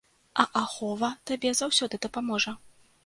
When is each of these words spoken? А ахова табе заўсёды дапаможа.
А 0.43 0.45
ахова 0.61 1.09
табе 1.31 1.53
заўсёды 1.63 1.95
дапаможа. 2.07 2.59